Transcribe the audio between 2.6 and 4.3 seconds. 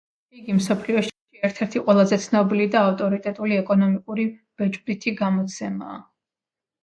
და ავტორიტეტული ეკონომიკური